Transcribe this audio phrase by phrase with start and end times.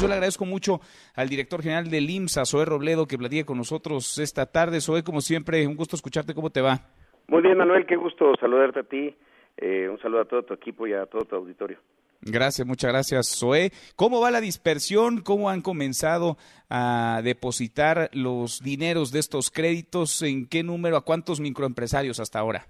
[0.00, 0.80] Yo le agradezco mucho
[1.14, 4.80] al director general del IMSA, Zoé Robledo, que platique con nosotros esta tarde.
[4.80, 6.34] Zoé, como siempre, un gusto escucharte.
[6.34, 6.80] ¿Cómo te va?
[7.28, 9.14] Muy bien, Manuel, qué gusto saludarte a ti.
[9.58, 11.78] Eh, un saludo a todo tu equipo y a todo tu auditorio.
[12.22, 13.70] Gracias, muchas gracias, Zoé.
[13.96, 15.20] ¿Cómo va la dispersión?
[15.20, 16.36] ¿Cómo han comenzado
[16.68, 20.22] a depositar los dineros de estos créditos?
[20.22, 20.96] ¿En qué número?
[20.96, 22.66] ¿A cuántos microempresarios hasta ahora?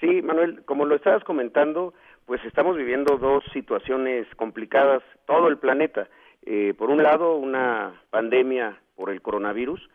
[0.00, 1.92] Sí, Manuel, como lo estabas comentando,
[2.28, 6.08] pues estamos viviendo dos situaciones complicadas, todo el planeta.
[6.44, 9.88] Eh, por un lado, una pandemia por el coronavirus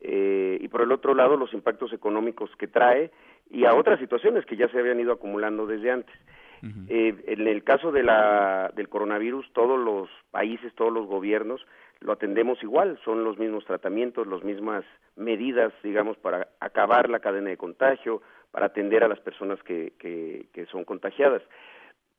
[0.00, 3.10] eh, y por el otro lado, los impactos económicos que trae
[3.50, 6.14] y a otras situaciones que ya se habían ido acumulando desde antes.
[6.88, 11.66] eh, en el caso de la, del coronavirus, todos los países, todos los gobiernos
[11.98, 14.84] lo atendemos igual, son los mismos tratamientos, las mismas
[15.16, 20.46] medidas, digamos, para acabar la cadena de contagio, para atender a las personas que, que,
[20.52, 21.42] que son contagiadas.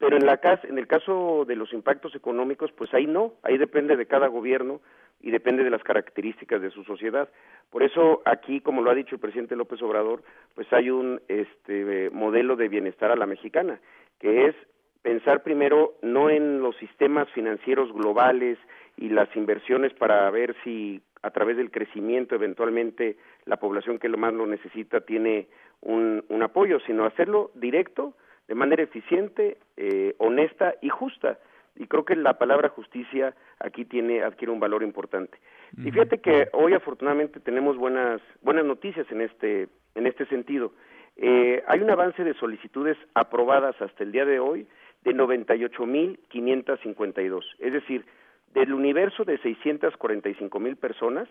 [0.02, 3.96] Pero en, la en el caso de los impactos económicos, pues ahí no, ahí depende
[3.96, 4.82] de cada gobierno
[5.22, 7.30] y depende de las características de su sociedad.
[7.70, 10.24] Por eso aquí, como lo ha dicho el presidente López Obrador,
[10.56, 13.80] pues hay un este, modelo de bienestar a la mexicana,
[14.20, 14.56] que es
[15.04, 18.58] pensar primero no en los sistemas financieros globales
[18.98, 24.18] y las inversiones para ver si a través del crecimiento eventualmente la población que lo
[24.18, 25.48] más lo necesita tiene
[25.82, 28.16] un, un apoyo, sino hacerlo directo
[28.52, 31.40] de manera eficiente, eh, honesta y justa.
[31.78, 35.38] Y creo que la palabra justicia aquí tiene adquiere un valor importante.
[35.78, 40.74] Y fíjate que hoy afortunadamente tenemos buenas buenas noticias en este en este sentido.
[41.16, 44.68] Eh, hay un avance de solicitudes aprobadas hasta el día de hoy
[45.06, 47.46] de 98.552.
[47.60, 48.06] Es decir,
[48.54, 51.30] del universo de 645.000 personas,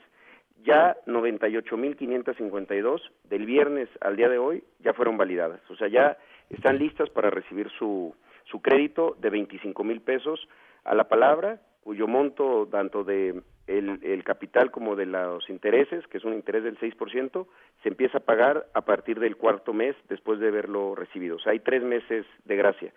[0.64, 5.60] ya 98.552 del viernes al día de hoy ya fueron validadas.
[5.68, 6.16] O sea, ya
[6.50, 10.48] están listas para recibir su, su crédito de 25 mil pesos
[10.84, 16.18] a la palabra, cuyo monto tanto de el, el, capital como de los intereses, que
[16.18, 17.46] es un interés del 6%,
[17.82, 21.36] se empieza a pagar a partir del cuarto mes después de haberlo recibido.
[21.36, 22.92] O sea, hay tres meses de gracia.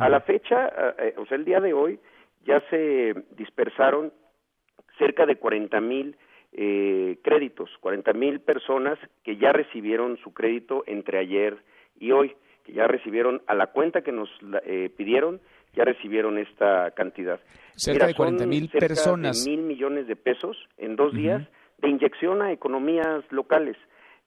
[0.00, 1.98] A la fecha, eh, o sea, el día de hoy,
[2.44, 4.12] ya se dispersaron
[4.98, 6.16] cerca de 40 mil
[6.52, 11.58] eh, créditos, 40 mil personas que ya recibieron su crédito entre ayer
[11.98, 12.34] y hoy
[12.68, 14.28] que ya recibieron a la cuenta que nos
[14.66, 15.40] eh, pidieron,
[15.74, 17.40] ya recibieron esta cantidad.
[17.74, 19.42] Cerca Mira, de 40 mil personas.
[19.44, 21.18] De mil millones de pesos en dos uh -huh.
[21.18, 21.48] días
[21.78, 23.76] de inyección a economías locales,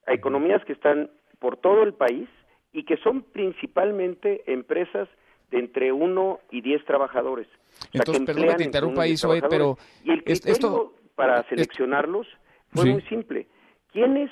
[0.06, 2.28] a economías que están por todo el país
[2.72, 5.08] y que son principalmente empresas
[5.50, 7.46] de entre uno y diez trabajadores.
[7.92, 11.46] Entonces, o sea, perdón que te interrumpa ahí, Zoe, pero y el criterio esto para
[11.48, 12.26] seleccionarlos
[12.72, 12.90] fue sí.
[12.90, 13.46] muy simple.
[13.92, 14.30] ¿Quiénes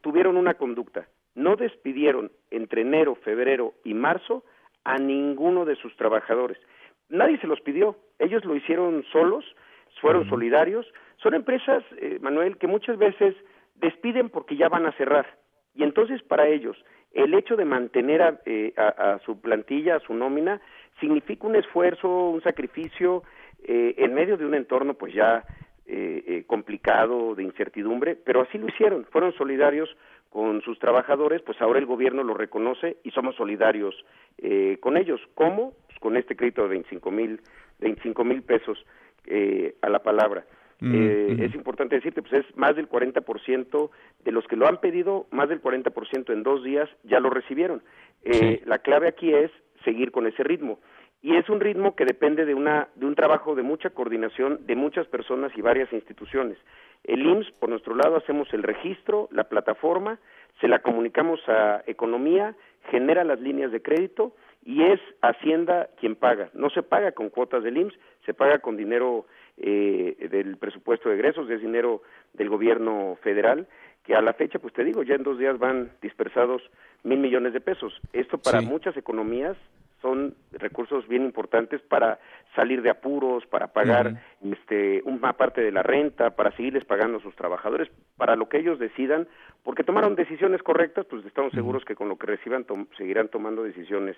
[0.00, 1.06] tuvieron una conducta?
[1.34, 4.44] No despidieron entre enero, febrero y marzo
[4.84, 6.58] a ninguno de sus trabajadores.
[7.08, 9.44] Nadie se los pidió, ellos lo hicieron solos,
[10.00, 10.86] fueron solidarios.
[11.16, 13.34] Son empresas, eh, Manuel, que muchas veces
[13.76, 15.26] despiden porque ya van a cerrar.
[15.74, 16.76] Y entonces para ellos
[17.12, 20.60] el hecho de mantener a, eh, a, a su plantilla, a su nómina,
[21.00, 23.22] significa un esfuerzo, un sacrificio
[23.62, 25.44] eh, en medio de un entorno pues ya
[25.86, 29.88] eh, complicado, de incertidumbre, pero así lo hicieron, fueron solidarios
[30.34, 33.94] con sus trabajadores, pues ahora el gobierno lo reconoce y somos solidarios
[34.38, 35.20] eh, con ellos.
[35.36, 35.74] ¿Cómo?
[35.86, 37.40] Pues con este crédito de 25 mil
[37.78, 38.84] 25 mil pesos
[39.26, 40.44] eh, a la palabra.
[40.80, 41.40] Mm, eh, mm.
[41.40, 43.90] Es importante decirte, pues es más del 40%
[44.24, 47.84] de los que lo han pedido, más del 40% en dos días ya lo recibieron.
[48.28, 48.60] Sí.
[48.64, 49.52] La clave aquí es
[49.84, 50.80] seguir con ese ritmo
[51.24, 54.76] y es un ritmo que depende de una de un trabajo de mucha coordinación de
[54.76, 56.58] muchas personas y varias instituciones.
[57.04, 60.18] El IMSS, por nuestro lado, hacemos el registro, la plataforma,
[60.60, 62.54] se la comunicamos a Economía,
[62.90, 64.32] genera las líneas de crédito
[64.64, 66.50] y es Hacienda quien paga.
[66.54, 69.26] No se paga con cuotas del IMSS, se paga con dinero
[69.58, 73.66] eh, del presupuesto de egresos, es dinero del gobierno federal,
[74.04, 76.62] que a la fecha, pues te digo, ya en dos días van dispersados
[77.02, 78.00] mil millones de pesos.
[78.12, 78.66] Esto para sí.
[78.66, 79.56] muchas economías
[80.04, 82.18] son recursos bien importantes para
[82.54, 84.52] salir de apuros, para pagar uh -huh.
[84.52, 88.58] este, una parte de la renta, para seguirles pagando a sus trabajadores, para lo que
[88.58, 89.26] ellos decidan,
[89.62, 93.62] porque tomaron decisiones correctas, pues estamos seguros que con lo que reciban tom seguirán tomando
[93.62, 94.16] decisiones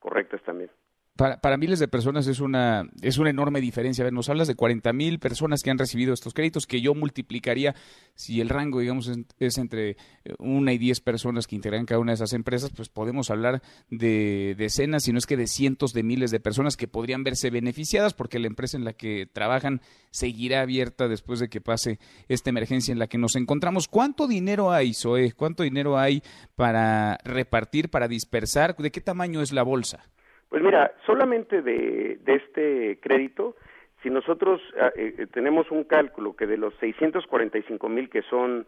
[0.00, 0.70] correctas también
[1.16, 4.02] para, para, miles de personas es una, es una enorme diferencia.
[4.02, 6.94] A ver, nos hablas de 40 mil personas que han recibido estos créditos, que yo
[6.94, 7.74] multiplicaría,
[8.14, 9.96] si el rango, digamos, es, entre
[10.38, 14.54] una y diez personas que integran cada una de esas empresas, pues podemos hablar de
[14.58, 18.14] decenas, si no es que de cientos de miles de personas que podrían verse beneficiadas
[18.14, 19.80] porque la empresa en la que trabajan
[20.10, 21.98] seguirá abierta después de que pase
[22.28, 23.88] esta emergencia en la que nos encontramos.
[23.88, 25.32] ¿Cuánto dinero hay, Zoe?
[25.32, 26.22] ¿Cuánto dinero hay
[26.54, 28.76] para repartir, para dispersar?
[28.76, 30.04] ¿De qué tamaño es la bolsa?
[30.48, 33.56] Pues mira, solamente de, de este crédito
[34.02, 38.66] si nosotros ah, eh, tenemos un cálculo que de los 645 mil que son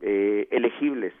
[0.00, 1.14] elegibles,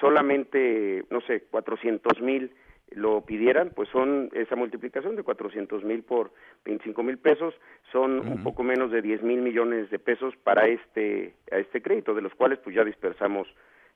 [0.00, 2.52] solamente, no sé, 400 mil
[2.90, 6.32] lo pidieran, pues son esa multiplicación de 400 mil por
[6.64, 7.54] 25 mil pesos,
[7.92, 12.14] son un poco menos de 10 mil millones de pesos para este, a este crédito,
[12.14, 13.46] de los cuales pues ya dispersamos,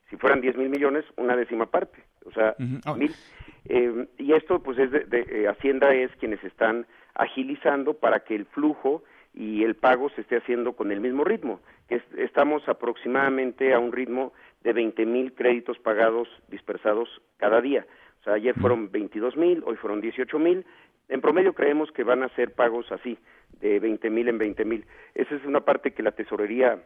[0.09, 2.55] si fueran 10 mil millones, una décima parte, o sea,
[2.95, 3.11] mil.
[3.69, 8.45] Eh, y esto pues es de, eh, Hacienda es quienes están agilizando para que el
[8.45, 11.59] flujo y el pago se esté haciendo con el mismo ritmo.
[12.17, 14.33] estamos aproximadamente a un ritmo
[14.63, 17.85] de 20 mil créditos pagados dispersados cada día.
[18.21, 20.65] O sea, ayer fueron 22 mil, hoy fueron 18 mil.
[21.09, 23.17] En promedio creemos que van a ser pagos así,
[23.59, 24.85] de 20 mil en 20 mil.
[25.13, 26.81] Esa es una parte que la tesorería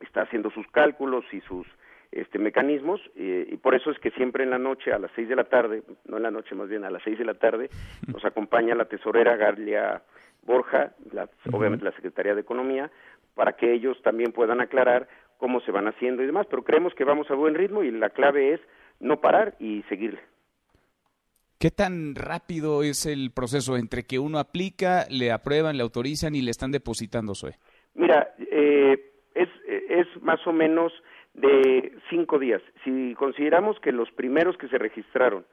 [0.00, 1.66] está haciendo sus cálculos y sus
[2.10, 5.28] este, mecanismos eh, y por eso es que siempre en la noche a las 6
[5.28, 7.70] de la tarde, no en la noche más bien a las 6 de la tarde,
[8.12, 10.02] nos acompaña la tesorera Garlia
[10.42, 10.92] Borja,
[11.52, 12.90] obviamente la Secretaría de Economía,
[13.34, 17.04] para que ellos también puedan aclarar cómo se van haciendo y demás, pero creemos que
[17.04, 18.60] vamos a buen ritmo y la clave es
[18.98, 20.20] no parar y seguirle.
[21.58, 26.40] ¿Qué tan rápido es el proceso entre que uno aplica, le aprueban, le autorizan y
[26.40, 27.56] le están depositando, Zoe?
[27.94, 30.92] Mira, eh, es, es más o menos
[31.40, 32.62] de cinco días.
[32.84, 35.44] Si consideramos que los primeros que se registraron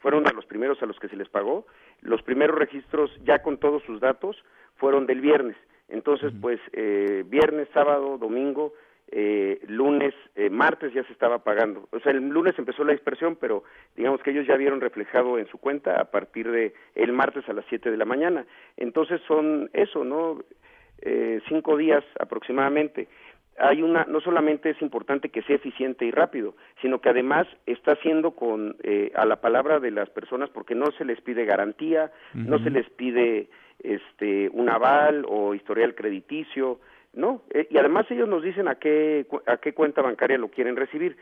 [0.00, 1.66] fueron de los primeros a los que se les pagó,
[2.02, 4.36] los primeros registros ya con todos sus datos
[4.76, 5.56] fueron del viernes.
[5.88, 8.74] Entonces, pues eh, viernes, sábado, domingo,
[9.10, 11.88] eh, lunes, eh, martes ya se estaba pagando.
[11.92, 13.64] O sea, el lunes empezó la dispersión, pero
[13.96, 17.54] digamos que ellos ya vieron reflejado en su cuenta a partir de el martes a
[17.54, 18.44] las 7 de la mañana.
[18.76, 20.38] Entonces son eso, ¿no?
[21.00, 23.08] Eh, cinco días aproximadamente.
[23.60, 27.92] Hay una, no solamente es importante que sea eficiente y rápido, sino que además está
[27.92, 32.12] haciendo con eh, a la palabra de las personas porque no se les pide garantía,
[32.34, 33.48] no se les pide
[33.80, 36.80] este un aval o historial crediticio,
[37.14, 40.76] no, eh, y además ellos nos dicen a qué, a qué cuenta bancaria lo quieren
[40.76, 41.16] recibir.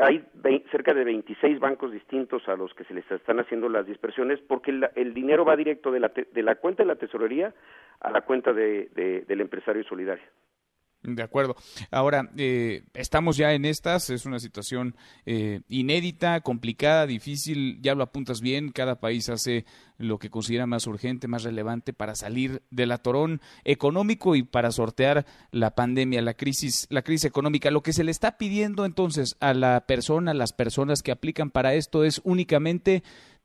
[0.00, 0.24] Hay
[0.70, 4.70] cerca de 26 bancos distintos a los que se les están haciendo las dispersiones porque
[4.94, 7.52] el, dinero va directo de la, de la cuenta de la tesorería
[8.00, 10.24] a la cuenta de, del empresario solidario.
[11.02, 11.56] De acuerdo.
[11.90, 14.94] Ahora, eh, estamos ya en estas, es una situación
[15.26, 19.64] eh, inédita, complicada, difícil, ya lo apuntas bien, cada país hace
[19.98, 25.26] lo que considera más urgente, más relevante para salir del atorón económico y para sortear
[25.50, 27.72] la pandemia, la crisis, la crisis económica.
[27.72, 31.50] Lo que se le está pidiendo entonces a la persona, a las personas que aplican
[31.50, 33.02] para esto es únicamente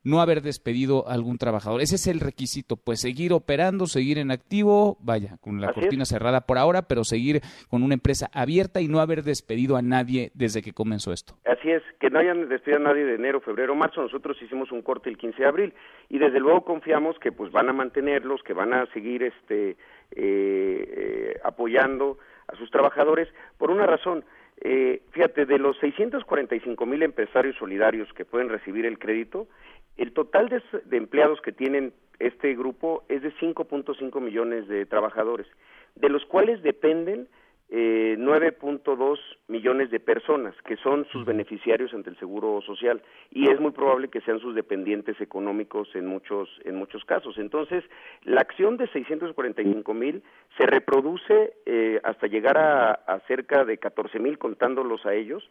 [0.07, 1.81] no haber despedido a algún trabajador.
[1.81, 6.41] Ese es el requisito, pues seguir operando, seguir en activo, vaya, con la cortina cerrada
[6.41, 10.61] por ahora, pero seguir con una empresa abierta y no haber despedido a nadie desde
[10.61, 11.33] que comenzó esto.
[11.45, 14.01] Así es, que no hayan despedido a nadie de enero, febrero, marzo.
[14.01, 15.73] Nosotros hicimos un corte el 15 de abril
[16.07, 19.75] y desde luego confiamos que pues van a mantenerlos, que van a seguir este eh,
[20.15, 22.17] eh, apoyando
[22.47, 23.27] a sus trabajadores
[23.57, 24.23] por una razón.
[24.59, 29.47] Eh, fíjate, de los 645 mil empresarios solidarios que pueden recibir el crédito,
[29.97, 35.47] el total de, empleados que tienen este grupo es de 5.5 millones de trabajadores,
[35.95, 37.27] de los cuales dependen
[37.69, 43.59] eh, 9.2 millones de personas que son sus beneficiarios ante el Seguro Social y es
[43.59, 47.37] muy probable que sean sus dependientes económicos en muchos en muchos casos.
[47.37, 47.83] Entonces,
[48.23, 50.23] la acción de 645 mil
[50.57, 55.43] se reproduce eh, hasta llegar a, cerca de 14 mil contándolos a ellos,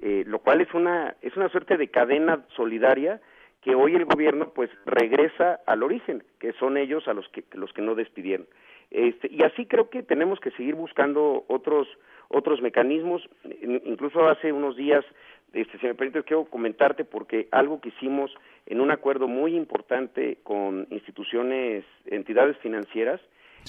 [0.00, 3.20] eh, lo cual es una es una suerte de cadena solidaria
[3.64, 7.72] que hoy el gobierno pues regresa al origen, que son ellos a los que los
[7.72, 8.46] que no despidieron.
[8.90, 11.88] Este, y así creo que tenemos que seguir buscando otros
[12.28, 13.22] otros mecanismos.
[13.84, 15.04] Incluso hace unos días,
[15.52, 18.30] este, si me permite, quiero comentarte porque algo que hicimos
[18.66, 23.20] en un acuerdo muy importante con instituciones, entidades financieras,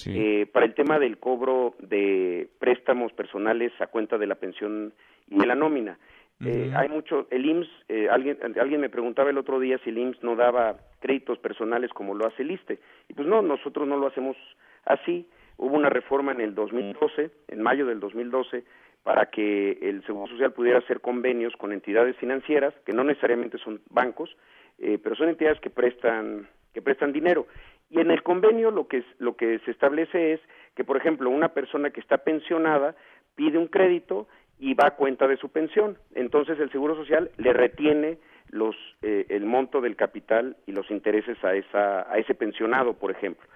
[0.04, 4.92] eh, para el tema del cobro de préstamos personales a cuenta de la pensión
[5.30, 5.98] y de la nómina.
[6.44, 9.98] Eh, hay mucho, el IMSS, eh, alguien, alguien me preguntaba el otro día si el
[9.98, 12.78] IMSS no daba créditos personales como lo hace el ISTE.
[13.08, 14.36] Y pues no, nosotros no lo hacemos
[14.84, 15.26] así.
[15.56, 18.64] Hubo una reforma en el 2012, en mayo del 2012,
[19.02, 23.80] para que el Seguro Social pudiera hacer convenios con entidades financieras, que no necesariamente son
[23.88, 24.36] bancos,
[24.78, 27.46] eh, pero son entidades que prestan, que prestan dinero.
[27.88, 30.40] Y en el convenio lo que, lo que se establece es
[30.74, 32.94] que, por ejemplo, una persona que está pensionada
[33.36, 34.26] pide un crédito
[34.58, 35.98] y va a cuenta de su pensión.
[36.14, 38.18] Entonces el Seguro Social le retiene
[38.50, 43.10] los, eh, el monto del capital y los intereses a, esa, a ese pensionado, por
[43.10, 43.46] ejemplo.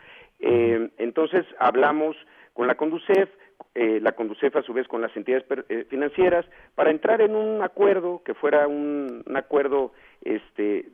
[0.41, 2.17] Eh, entonces hablamos
[2.55, 3.29] con la Conducef,
[3.75, 5.47] eh, la Conducef a su vez con las entidades
[5.89, 9.93] financieras, para entrar en un acuerdo que fuera un, un acuerdo
[10.23, 10.87] este,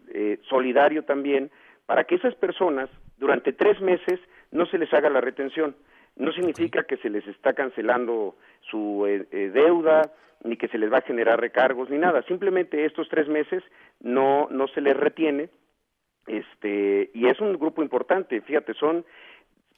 [0.48, 1.50] solidario también,
[1.86, 4.20] para que esas personas durante tres meses
[4.50, 5.75] no se les haga la retención.
[6.16, 8.37] No significa que se les está cancelando
[8.70, 10.02] su eh, eh, deuda,
[10.44, 12.23] ni que se les va a generar recargos, ni nada.
[12.23, 13.62] Simplemente estos tres meses
[14.00, 15.50] no, no se les retiene,
[16.26, 18.40] este, y es un grupo importante.
[18.40, 19.04] Fíjate, son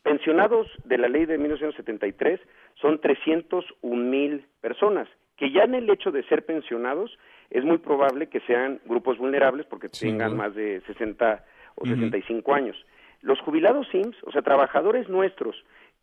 [0.03, 2.41] pensionados de la ley de 1973,
[2.81, 7.19] son 301 mil personas, que ya en el hecho de ser pensionados
[7.51, 11.45] es muy probable que sean grupos vulnerables porque tengan más de 60
[11.77, 12.77] o 65 años.
[13.21, 15.57] Los jubilados SIMS, o sea, trabajadores nuestros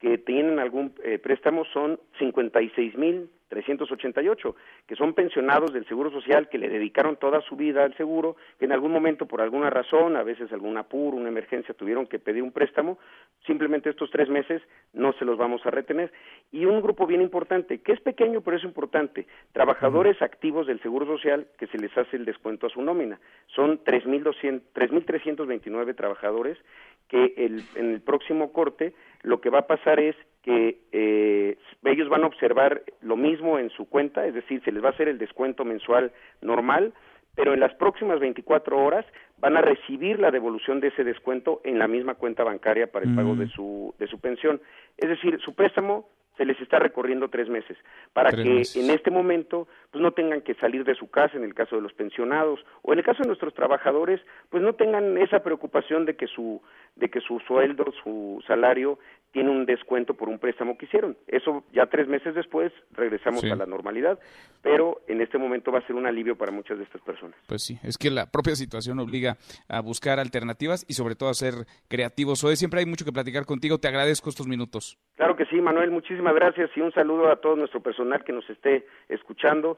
[0.06, 6.70] que tienen algún eh, préstamo son 56.388, que son pensionados del Seguro Social que le
[6.70, 10.54] dedicaron toda su vida al seguro, que en algún momento por alguna razón, a veces
[10.54, 13.00] algún apuro, una emergencia, tuvieron que pedir un préstamo,
[13.48, 14.62] simplemente estos tres meses
[14.94, 16.14] no se los vamos a retener.
[16.52, 21.08] Y un grupo bien importante, que es pequeño pero es importante, trabajadores activos del Seguro
[21.08, 23.20] Social que se les hace el descuento a su nómina.
[23.48, 26.60] Son 3.329 trabajadores
[27.08, 32.10] que el, en el próximo corte lo que va a pasar es que eh, ellos
[32.10, 35.08] van a observar lo mismo en su cuenta, es decir, se les va a hacer
[35.08, 36.94] el descuento mensual normal,
[37.36, 39.06] pero en las próximas 24 horas
[39.40, 43.16] van a recibir la devolución de ese descuento en la misma cuenta bancaria para el
[43.16, 43.50] pago de mm.
[43.50, 44.62] su, de su pensión.
[44.98, 46.08] Es decir, su préstamo
[46.38, 47.78] se les está recorriendo tres meses
[48.14, 51.54] para que en este momento pues no tengan que salir de su casa en el
[51.54, 54.20] caso de los pensionados o en el caso de nuestros trabajadores
[54.50, 56.62] pues no tengan esa preocupación de que su
[56.96, 59.00] de que su sueldo su salario
[59.32, 61.18] tiene un descuento por un préstamo que hicieron.
[61.28, 64.18] Eso ya tres meses después regresamos a la normalidad
[64.66, 67.38] pero en este momento va a ser un alivio para muchas de estas personas.
[67.48, 69.38] Pues sí es que la propia situación obliga
[69.70, 71.54] a buscar alternativas y sobre todo a ser
[71.88, 72.44] creativos.
[72.44, 73.78] Hoy siempre hay mucho que platicar contigo.
[73.78, 74.98] Te agradezco estos minutos.
[75.18, 78.50] Claro que sí Manuel muchísimas gracias y un saludo a todo nuestro personal que nos
[78.50, 79.78] esté escuchando,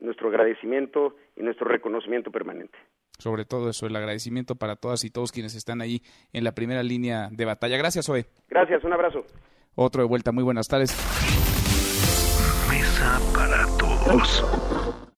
[0.00, 2.76] nuestro agradecimiento y nuestro reconocimiento permanente.
[3.18, 6.02] Sobre todo eso, el agradecimiento para todas y todos quienes están ahí
[6.32, 7.76] en la primera línea de batalla.
[7.76, 8.26] Gracias, Zoe.
[8.48, 9.24] Gracias, un abrazo.
[9.76, 10.96] Otro de vuelta, muy buenas tardes.
[12.68, 15.04] Mesa para todos.